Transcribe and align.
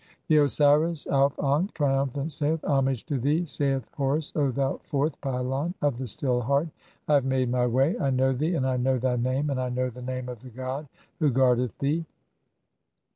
IV. 0.01 0.07
(i3) 0.07 0.09
The 0.29 0.37
Osiris 0.39 1.07
Auf 1.11 1.37
ankh, 1.39 1.73
triumphant, 1.75 2.31
saith:— 2.31 2.59
"Homage 2.67 3.05
to 3.05 3.19
thee, 3.19 3.45
saith 3.45 3.85
Horus, 3.95 4.33
O 4.35 4.49
thou 4.49 4.77
fourth 4.81 5.21
pylon 5.21 5.75
of 5.79 5.99
the 5.99 6.07
"Still 6.07 6.41
Heart. 6.41 6.69
I 7.07 7.13
have 7.13 7.23
made 7.25 7.51
[my] 7.51 7.67
way. 7.67 7.95
I 7.99 8.09
know 8.09 8.33
thee, 8.33 8.55
and 8.55 8.65
I 8.65 8.77
know 8.77 8.97
"thy 8.97 9.17
name, 9.17 9.51
and 9.51 9.61
I 9.61 9.69
know 9.69 9.91
the 9.91 10.01
name 10.01 10.27
of 10.27 10.39
the 10.39 10.49
god 10.49 10.87
(14) 10.87 10.89
who 11.19 11.29
guardeth 11.29 11.77
"thee. 11.77 12.07